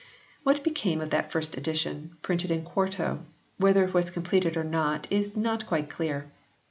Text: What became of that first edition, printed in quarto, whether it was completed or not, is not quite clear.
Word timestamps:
What 0.41 0.63
became 0.63 0.99
of 0.99 1.11
that 1.11 1.31
first 1.31 1.55
edition, 1.55 2.17
printed 2.23 2.49
in 2.49 2.63
quarto, 2.63 3.23
whether 3.57 3.83
it 3.83 3.93
was 3.93 4.09
completed 4.09 4.57
or 4.57 4.63
not, 4.63 5.05
is 5.11 5.37
not 5.37 5.67
quite 5.67 5.91
clear. 5.91 6.31